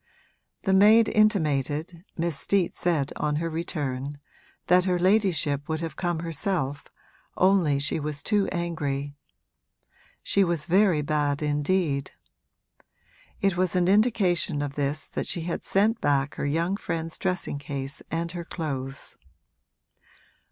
[0.63, 4.17] The maid intimated, Miss Steet said on her return,
[4.65, 6.85] that her ladyship would have come herself,
[7.37, 9.15] only she was too angry.
[10.23, 12.09] She was very bad indeed.
[13.41, 17.59] It was an indication of this that she had sent back her young friend's dressing
[17.59, 19.17] case and her clothes.